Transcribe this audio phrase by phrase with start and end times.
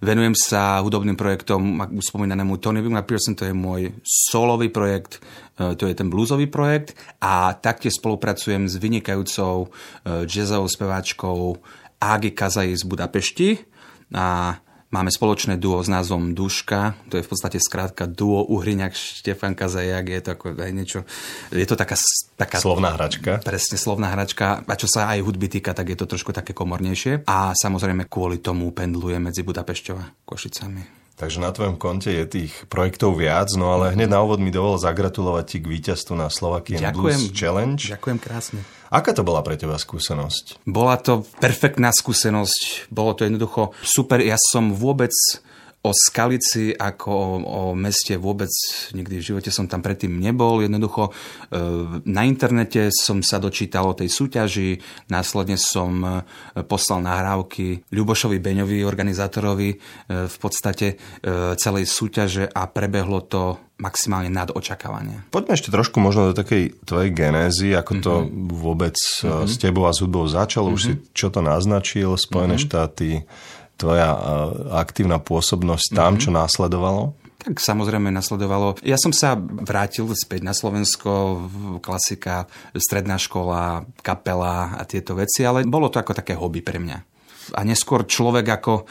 [0.00, 5.20] Venujem sa hudobným projektom, spomínanému Tony Wigman Pearson, to je môj solový projekt,
[5.60, 6.96] e, to je ten bluesový projekt.
[7.20, 11.60] A taktiež spolupracujem s vynikajúcou e, jazzovou speváčkou
[12.00, 13.60] Ági Kazai z Budapešti.
[14.16, 14.56] A
[14.90, 20.10] Máme spoločné duo s názvom Duška, to je v podstate skrátka duo Uhriňak Štefan Kazajak,
[20.10, 21.06] je to ako aj niečo,
[21.54, 21.94] je to taká,
[22.34, 22.58] taká...
[22.58, 23.38] Slovná hračka.
[23.38, 24.66] Presne, slovná hračka.
[24.66, 27.22] A čo sa aj hudby týka, tak je to trošku také komornejšie.
[27.30, 30.99] A samozrejme kvôli tomu pendluje medzi Budapešťou a Košicami.
[31.20, 34.80] Takže na tvojom konte je tých projektov viac, no ale hneď na úvod mi dovol
[34.80, 36.96] zagratulovať ti k víťazstvu na Slovakian Ďakujem.
[36.96, 37.82] Blues Challenge.
[37.92, 38.60] Ďakujem krásne.
[38.88, 40.64] Aká to bola pre teba skúsenosť?
[40.64, 42.88] Bola to perfektná skúsenosť.
[42.88, 44.24] Bolo to jednoducho super.
[44.24, 45.12] Ja som vôbec
[45.80, 48.52] O Skalici ako o, o meste vôbec
[48.92, 50.60] nikdy v živote som tam predtým nebol.
[50.60, 51.12] Jednoducho e,
[52.04, 54.76] na internete som sa dočítal o tej súťaži,
[55.08, 56.10] následne som e,
[56.68, 59.76] poslal nahrávky Ľubošovi Beňovi, organizátorovi e,
[60.28, 61.00] v podstate
[61.56, 65.24] celej súťaže a prebehlo to maximálne nad očakávanie.
[65.32, 68.52] Poďme ešte trošku možno do takej tvojej genézy, ako to mm-hmm.
[68.52, 69.48] vôbec mm-hmm.
[69.48, 70.68] s tebou a s hudbou začalo.
[70.68, 70.76] Mm-hmm.
[70.76, 71.02] Už si mhm.
[71.16, 72.68] čo to naznačil, Spojené mm-hmm.
[72.68, 73.24] štáty,
[73.80, 74.18] tvoja e,
[74.76, 76.22] aktívna pôsobnosť tam, mm-hmm.
[76.22, 77.16] čo následovalo?
[77.40, 78.76] Tak samozrejme nasledovalo.
[78.84, 81.48] Ja som sa vrátil späť na Slovensko,
[81.80, 82.44] klasika,
[82.76, 86.98] stredná škola, kapela a tieto veci, ale bolo to ako také hobby pre mňa.
[87.56, 88.84] A neskôr človek ako,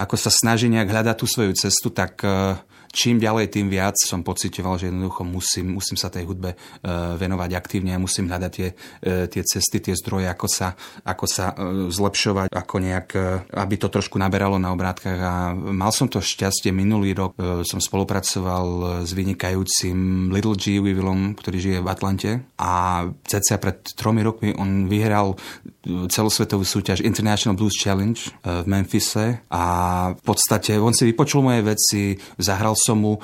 [0.00, 2.56] ako sa snaží nejak hľadať tú svoju cestu, tak e,
[2.90, 7.50] čím ďalej, tým viac som pocitoval, že jednoducho musím, musím sa tej hudbe uh, venovať
[7.54, 10.74] aktívne a musím hľadať tie, uh, tie cesty, tie zdroje, ako sa,
[11.06, 13.08] ako sa uh, zlepšovať, ako nejak,
[13.54, 15.18] aby to trošku naberalo na obrátkach.
[15.22, 21.58] A mal som to šťastie, minulý rok som spolupracoval s vynikajúcim Little G Weevillom, ktorý
[21.62, 25.38] žije v Atlante a cca pred tromi rokmi on vyhral
[25.86, 29.64] celosvetovú súťaž International Blues Challenge v Memphise a
[30.12, 32.02] v podstate on si vypočul moje veci,
[32.36, 33.20] zahral som mu e,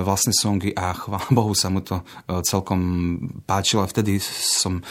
[0.00, 2.80] vlastné songy a chvála Bohu sa mu to e, celkom
[3.44, 3.84] páčilo.
[3.84, 4.82] Vtedy som e,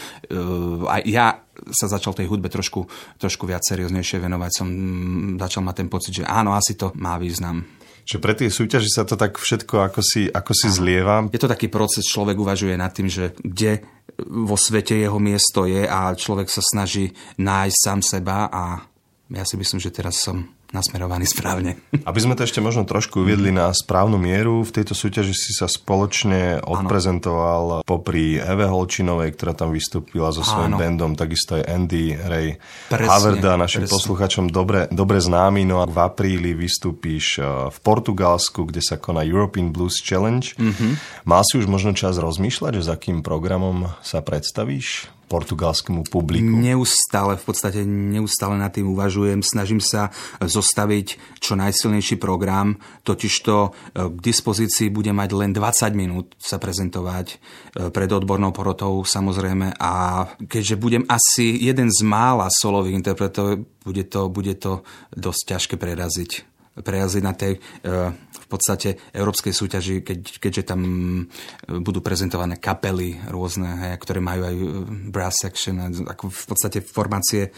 [0.86, 1.26] aj ja
[1.74, 2.86] sa začal tej hudbe trošku,
[3.18, 4.50] trošku viac serióznejšie venovať.
[4.54, 4.68] Som
[5.36, 7.66] začal mať ten pocit, že áno, asi to má význam.
[8.08, 11.28] Že pre tie súťaži sa to tak všetko ako si, ako si zlieva?
[11.28, 13.84] Je to taký proces, človek uvažuje nad tým, že kde
[14.24, 18.80] vo svete jeho miesto je a človek sa snaží nájsť sám seba a
[19.28, 21.80] ja si myslím, že teraz som nasmerovaný správne.
[22.04, 25.66] Aby sme to ešte možno trošku uviedli na správnu mieru, v tejto súťaži si sa
[25.66, 27.84] spoločne odprezentoval ano.
[27.84, 30.80] popri Eve Holčinovej, ktorá tam vystúpila so svojím ano.
[30.80, 32.48] bandom, takisto aj Andy Ray
[32.92, 33.94] presne, Haverda, našim presne.
[33.96, 35.64] posluchačom dobre, dobre známy.
[35.64, 40.54] No a v apríli vystúpíš eh, v Portugalsku, kde sa koná European Blues Challenge.
[40.54, 41.24] Mm-hmm.
[41.24, 45.17] Mal si už možno čas rozmýšľať, že za akým programom sa predstavíš?
[45.28, 46.48] Portugalskému publiku?
[46.48, 49.44] Neustále, v podstate neustále nad tým uvažujem.
[49.44, 50.08] Snažím sa
[50.40, 53.70] zostaviť čo najsilnejší program, totižto e,
[54.08, 57.36] k dispozícii bude mať len 20 minút sa prezentovať e,
[57.92, 64.32] pred odbornou porotou samozrejme a keďže budem asi jeden z mála solových interpretov, bude to,
[64.32, 67.60] bude to dosť ťažké preraziť prejazdy na tej e,
[68.14, 71.24] v podstate európskej súťaži, keď, keďže tam e,
[71.80, 74.64] budú prezentované kapely rôzne, hej, ktoré majú aj e,
[75.10, 77.50] brass section, ako v podstate formácie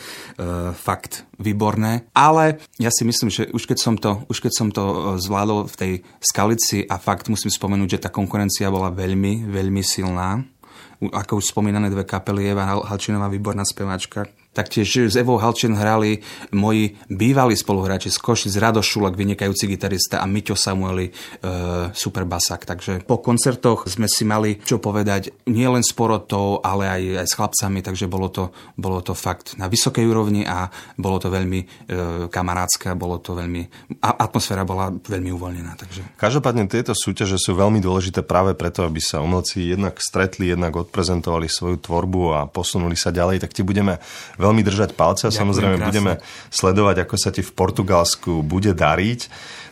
[0.76, 2.10] fakt výborné.
[2.16, 5.76] Ale ja si myslím, že už keď som to, už keď som to zvládol v
[5.76, 10.42] tej skalici a fakt musím spomenúť, že tá konkurencia bola veľmi, veľmi silná
[11.08, 16.98] ako už spomínané dve kapely, Eva Halčinová, výborná speváčka, Taktiež s Evou Halčen hrali moji
[17.06, 21.12] bývalí spoluhráči z Košic, Rado Šulak, vynikajúci gitarista a Miťo Samueli, e,
[21.94, 22.66] super basák.
[22.66, 27.26] Takže po koncertoch sme si mali čo povedať nie len s porotou, ale aj, aj
[27.30, 30.66] s chlapcami, takže bolo to, bolo to fakt na vysokej úrovni a
[30.98, 31.66] bolo to veľmi e,
[32.26, 33.62] kamarádske, bolo to veľmi,
[34.02, 35.78] a atmosféra bola veľmi uvoľnená.
[35.78, 36.18] Takže.
[36.18, 41.46] Každopádne tieto súťaže sú veľmi dôležité práve preto, aby sa umelci jednak stretli, jednak odprezentovali
[41.46, 44.02] svoju tvorbu a posunuli sa ďalej, tak ti budeme
[44.42, 45.86] veľmi držať palce a samozrejme krásne.
[45.86, 46.12] budeme
[46.50, 49.30] sledovať, ako sa ti v Portugalsku bude dariť.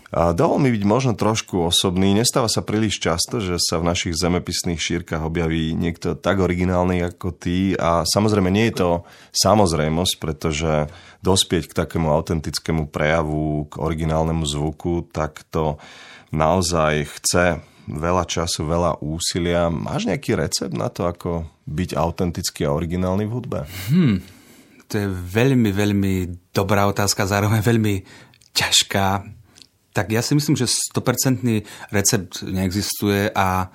[0.08, 2.16] A dovol mi byť možno trošku osobný.
[2.16, 7.36] Nestáva sa príliš často, že sa v našich zemepisných šírkach objaví niekto tak originálny ako
[7.36, 7.76] ty.
[7.76, 8.90] A samozrejme nie je to
[9.36, 10.88] samozrejmosť, pretože
[11.20, 15.76] dospieť k takému autentickému prejavu, k originálnemu zvuku, tak to
[16.32, 19.72] naozaj chce veľa času, veľa úsilia.
[19.72, 23.60] Máš nejaký recept na to, ako byť autentický a originálny v hudbe?
[23.88, 24.20] Hmm,
[24.88, 26.14] to je veľmi, veľmi
[26.52, 27.94] dobrá otázka, zároveň veľmi
[28.52, 29.24] ťažká.
[29.92, 31.44] Tak ja si myslím, že 100%
[31.92, 33.72] recept neexistuje a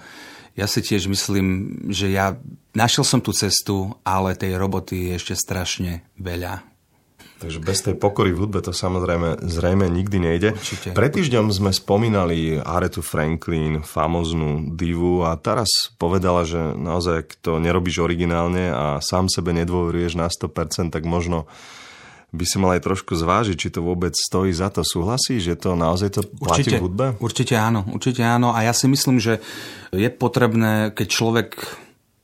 [0.54, 1.48] ja si tiež myslím,
[1.90, 2.38] že ja
[2.78, 6.73] našiel som tú cestu, ale tej roboty je ešte strašne veľa.
[7.44, 10.50] Takže bez tej pokory v hudbe to samozrejme zrejme nikdy nejde.
[10.56, 10.96] Určite.
[10.96, 18.00] Pred týždňom sme spomínali Aretu Franklin, famoznú divu a teraz povedala, že naozaj, to nerobíš
[18.00, 21.52] originálne a sám sebe nedôveruješ na 100%, tak možno
[22.34, 24.82] by si mal aj trošku zvážiť, či to vôbec stojí za to.
[24.82, 27.06] Súhlasí, že to naozaj to platí určite, v hudbe?
[27.22, 28.58] Určite áno, určite áno.
[28.58, 29.38] A ja si myslím, že
[29.94, 31.50] je potrebné, keď človek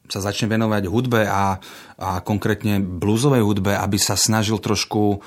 [0.09, 1.61] sa začne venovať hudbe a,
[2.01, 5.17] a konkrétne bluesovej hudbe, aby sa snažil trošku e,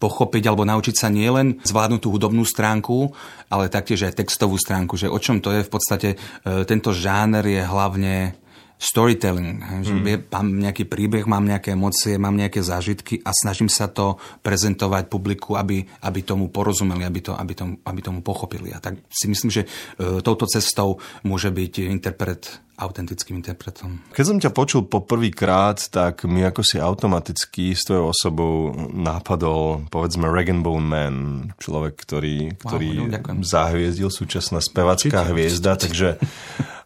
[0.00, 3.12] pochopiť alebo naučiť sa nielen zvládnuť tú hudobnú stránku,
[3.52, 7.44] ale taktiež aj textovú stránku, že o čom to je v podstate, e, tento žáner
[7.44, 8.42] je hlavne
[8.82, 9.62] storytelling.
[9.86, 10.26] Že mm.
[10.34, 15.54] mám nejaký príbeh, mám nejaké emócie, mám nejaké zážitky a snažím sa to prezentovať publiku,
[15.54, 18.74] aby, aby tomu porozumeli, aby, to, aby, tomu, aby tomu pochopili.
[18.74, 24.02] A tak si myslím, že e, touto cestou môže byť interpret autentickým interpretom.
[24.10, 30.26] Keď som ťa počul poprvýkrát, tak mi ako si automaticky s tvojou osobou nápadol, povedzme,
[30.26, 31.16] Regan Bone Man,
[31.62, 36.18] človek, ktorý, ktorý wow, no, zahviezdil súčasná spevacká hviezda, takže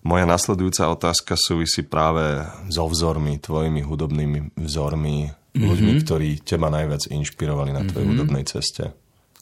[0.07, 5.67] moja nasledujúca otázka súvisí práve so vzormi, tvojimi hudobnými vzormi, mm-hmm.
[5.67, 8.23] ľuďmi, ktorí teba najviac inšpirovali na tvojej mm-hmm.
[8.23, 8.95] hudobnej ceste.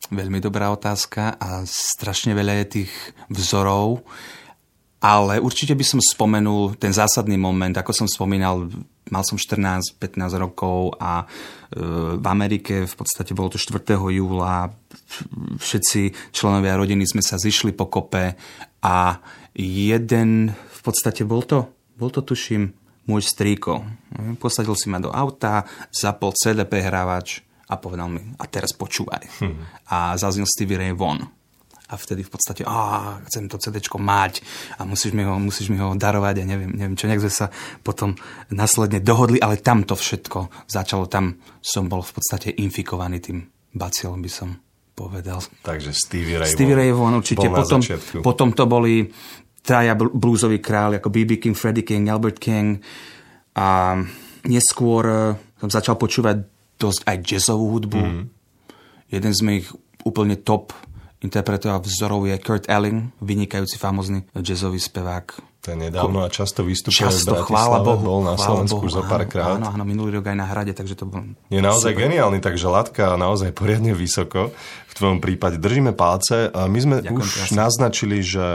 [0.09, 2.93] Veľmi dobrá otázka a strašne veľa je tých
[3.29, 4.05] vzorov,
[5.05, 8.65] ale určite by som spomenul ten zásadný moment, ako som spomínal,
[9.13, 11.27] mal som 14-15 rokov a e,
[12.17, 13.85] v Amerike v podstate bolo to 4.
[13.97, 14.73] júla,
[15.61, 18.39] všetci členovia rodiny sme sa zišli po kope
[18.81, 18.97] a
[19.53, 22.73] jeden, v podstate bol to, bol to tuším
[23.05, 23.85] môj strýko.
[24.41, 29.25] Posadil si ma do auta, zapol CD prehrávač a povedal mi, a teraz počúvaj.
[29.41, 29.65] Hmm.
[29.89, 31.29] A zaznil Stevie Ray Vaughan.
[31.95, 34.43] A vtedy v podstate, a chcem to CD mať
[34.75, 37.47] a musíš mi, ho, musíš mi ho darovať a neviem, neviem čo, nejak sme sa
[37.87, 38.19] potom
[38.51, 44.19] následne dohodli, ale tam to všetko začalo, tam som bol v podstate infikovaný tým bacilom,
[44.19, 44.59] by som
[44.95, 45.39] povedal.
[45.63, 47.47] Takže Stevie Ray Stevie Ray Vaughan určite.
[47.47, 47.81] Potom,
[48.23, 49.07] potom to boli
[49.65, 51.41] traja bluesový král, ako B.B.
[51.41, 52.79] King, Freddie King, Albert King.
[53.59, 53.99] A
[54.47, 55.19] neskôr eh,
[55.59, 56.45] som začal počúvať
[56.79, 58.01] dosť aj jazzovú hudbu.
[58.03, 58.25] Mm.
[59.09, 59.69] Jeden z mojich
[60.05, 60.75] úplne top
[61.25, 67.09] interpretov a vzorov je Kurt Elling, vynikajúci famozný jazzový spevák ten nedávno a často vystupuje
[67.09, 69.57] často, v chvála Bohu, bol na Slovensku už zo párkrát.
[69.57, 71.25] Áno, áno, minulý rok aj na hrade, takže to bol...
[71.49, 72.03] Je naozaj super.
[72.05, 74.53] geniálny, takže latka naozaj poriadne vysoko.
[74.95, 76.55] V tvojom prípade držíme palce.
[76.55, 77.57] My sme Ďakujem už krásne.
[77.59, 78.47] naznačili, že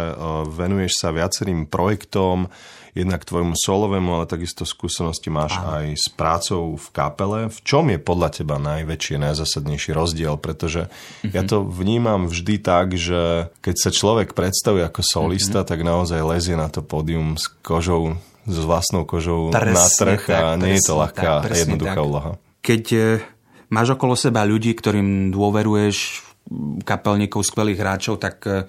[0.48, 2.48] venuješ sa viacerým projektom,
[2.98, 5.82] jednak tvojmu solovému, ale takisto skúsenosti máš Aha.
[5.82, 7.40] aj s prácou v kapele.
[7.48, 10.36] V čom je podľa teba najväčší, najzásadnejší rozdiel?
[10.42, 11.34] Pretože mm-hmm.
[11.34, 15.72] ja to vnímam vždy tak, že keď sa človek predstavuje ako solista, mm-hmm.
[15.72, 18.18] tak naozaj lezie na to pódium s kožou,
[18.50, 22.00] s vlastnou kožou presne na trh tak, a nie presne, je to ľahká tak, jednoduchá
[22.02, 22.08] tak.
[22.10, 22.32] úloha.
[22.60, 23.00] Keď e,
[23.72, 26.29] máš okolo seba ľudí, ktorým dôveruješ,
[26.84, 28.66] kapelníkov, skvelých hráčov, tak e,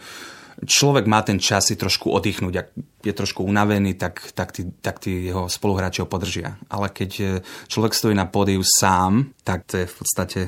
[0.65, 2.55] človek má ten čas si trošku oddychnúť.
[2.57, 2.69] Ak
[3.01, 6.61] je trošku unavený, tak, tak, tí, tak tí jeho spoluhráči podržia.
[6.69, 7.25] Ale keď e,
[7.69, 10.41] človek stojí na pódiu sám, tak to je v podstate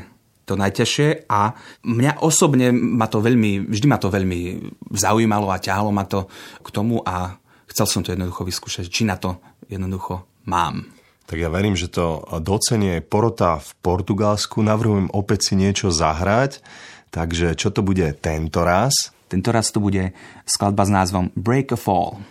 [0.42, 1.54] to najťažšie a
[1.86, 4.40] mňa osobne ma to veľmi, vždy ma to veľmi
[4.90, 6.26] zaujímalo a ťahalo ma to
[6.60, 7.38] k tomu a
[7.70, 9.38] chcel som to jednoducho vyskúšať, či na to
[9.70, 10.90] jednoducho mám.
[11.30, 14.60] Tak ja verím, že to docenie porota v Portugalsku.
[14.60, 16.60] Navrhujem opäť si niečo zahrať.
[17.12, 19.12] Takže čo to bude tento raz?
[19.28, 20.16] Tento raz to bude
[20.48, 22.24] skladba s názvom Break a Fall.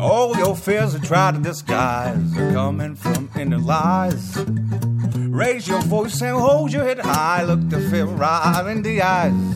[0.00, 4.32] All your fears are try to disguise are coming from inner lies.
[5.28, 7.44] Raise your voice and hold your head high.
[7.44, 9.49] Look the fear right in the eyes.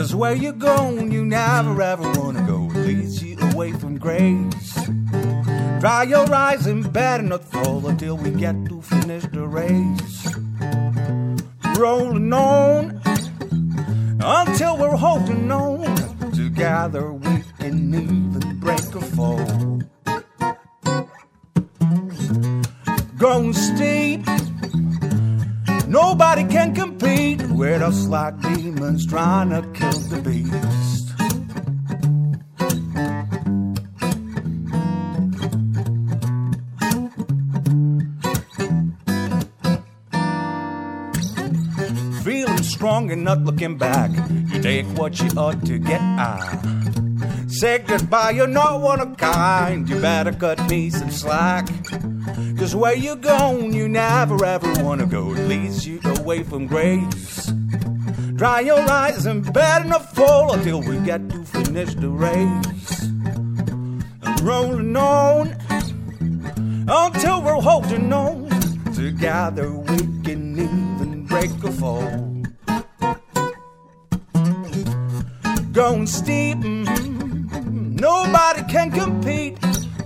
[0.00, 2.56] Cause where you're going, you never ever wanna go.
[2.72, 4.88] Leads you away from grace.
[5.78, 10.34] Dry your eyes and better not fall until we get to finish the race.
[11.78, 12.98] Rolling on
[14.22, 15.94] until we're holding on.
[16.32, 19.82] Together we can even break a fall.
[23.18, 24.26] Going steep,
[25.90, 31.10] nobody can compete with us like demons trying to kill the beast.
[42.24, 44.10] Feeling strong and not looking back.
[44.52, 46.64] You take what you ought to get out.
[47.48, 49.88] Say goodbye, you're not one of kind.
[49.88, 51.68] You better cut me some slack.
[52.58, 55.32] Cause where you going, you never ever wanna go.
[55.34, 57.50] It leads you away from grace.
[58.34, 63.02] Dry your eyes and better not fall until we get to finish the race.
[64.22, 65.54] And Rolling on
[66.88, 68.48] until we're holding on.
[68.94, 72.26] Together we can even break a fall.
[75.72, 77.96] Going steep, mm-hmm.
[77.96, 79.58] nobody can compete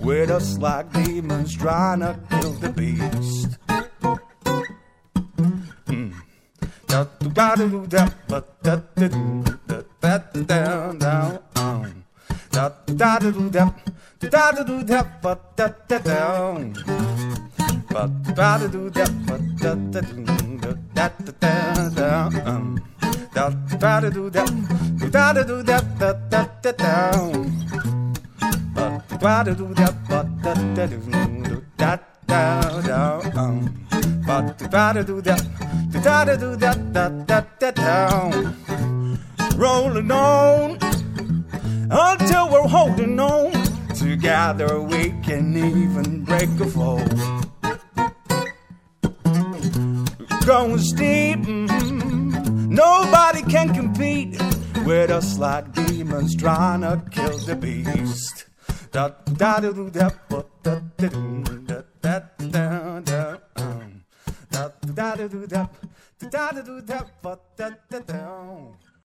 [0.04, 3.58] with us like demons trying to kill the beast.
[5.86, 6.10] Hmm.
[6.86, 7.04] da
[39.56, 40.78] rolling on
[41.90, 43.50] until we're holding on
[43.94, 46.98] Together we can even break a fall.
[50.44, 51.38] Going steep,
[52.68, 54.38] nobody can compete
[54.84, 58.44] with us like demons trying to kill the beast.
[58.94, 61.08] Da da da da da da da
[61.62, 63.40] da da da da
[64.50, 65.68] da da da da
[66.30, 67.00] da da
[67.56, 68.83] da da da